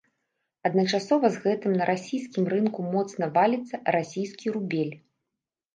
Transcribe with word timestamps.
Адначасова 0.69 1.25
з 1.35 1.43
гэтым 1.43 1.77
на 1.81 1.85
расійскім 1.91 2.43
рынку 2.55 2.79
моцна 2.97 3.25
валіцца 3.39 3.75
расійскі 3.99 4.45
рубель. 4.59 4.93